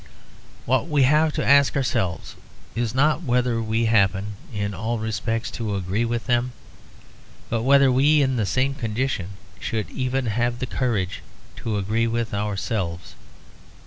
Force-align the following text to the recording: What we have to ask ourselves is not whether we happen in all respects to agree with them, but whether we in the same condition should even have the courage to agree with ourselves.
What 0.65 0.87
we 0.87 1.03
have 1.03 1.31
to 1.33 1.45
ask 1.45 1.75
ourselves 1.75 2.35
is 2.73 2.95
not 2.95 3.21
whether 3.21 3.61
we 3.61 3.85
happen 3.85 4.33
in 4.51 4.73
all 4.73 4.97
respects 4.97 5.51
to 5.51 5.75
agree 5.75 6.05
with 6.05 6.25
them, 6.25 6.53
but 7.51 7.61
whether 7.61 7.91
we 7.91 8.23
in 8.23 8.35
the 8.35 8.47
same 8.47 8.73
condition 8.73 9.37
should 9.59 9.91
even 9.91 10.25
have 10.25 10.57
the 10.57 10.65
courage 10.65 11.21
to 11.57 11.77
agree 11.77 12.07
with 12.07 12.33
ourselves. 12.33 13.13